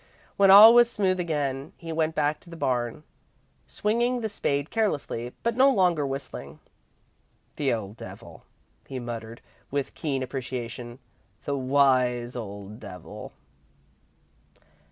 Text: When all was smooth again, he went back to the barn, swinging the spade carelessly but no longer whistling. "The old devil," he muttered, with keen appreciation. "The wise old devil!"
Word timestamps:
When 0.35 0.49
all 0.49 0.73
was 0.73 0.89
smooth 0.91 1.19
again, 1.19 1.73
he 1.77 1.91
went 1.91 2.15
back 2.15 2.39
to 2.39 2.49
the 2.49 2.55
barn, 2.55 3.03
swinging 3.67 4.21
the 4.21 4.29
spade 4.29 4.71
carelessly 4.71 5.31
but 5.43 5.55
no 5.55 5.69
longer 5.69 6.07
whistling. 6.07 6.57
"The 7.57 7.71
old 7.71 7.97
devil," 7.97 8.41
he 8.87 8.97
muttered, 8.97 9.41
with 9.69 9.93
keen 9.93 10.23
appreciation. 10.23 10.97
"The 11.45 11.55
wise 11.55 12.35
old 12.35 12.79
devil!" 12.79 13.31